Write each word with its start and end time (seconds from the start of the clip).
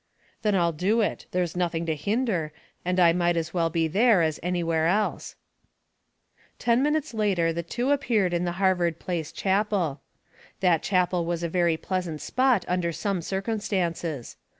"Then 0.41 0.55
I'll 0.55 0.71
do 0.71 0.99
it; 1.01 1.27
there's 1.29 1.55
nothing 1.55 1.85
to 1.85 1.95
hinder, 1.95 2.51
and 2.83 2.99
I 2.99 3.13
might 3.13 3.37
as 3.37 3.53
well 3.53 3.69
be 3.69 3.87
there 3.87 4.23
as 4.23 4.39
anywhere 4.41 4.87
else." 4.87 5.35
Ten 6.57 6.81
minutes 6.81 7.13
later 7.13 7.53
the 7.53 7.61
two 7.61 7.91
appeared 7.91 8.33
in 8.33 8.43
the 8.45 8.53
Smoke 8.53 8.53
and 8.53 8.55
BewildermenU 8.55 8.57
09 8.57 8.57
Harvard 8.77 8.99
Place 8.99 9.31
Chapel. 9.31 10.01
That 10.59 10.81
chapel 10.81 11.23
was 11.23 11.43
a 11.43 11.49
very 11.49 11.77
pleasant 11.77 12.19
spot 12.19 12.65
under 12.67 12.91
some 12.91 13.21
circumstances. 13.21 14.37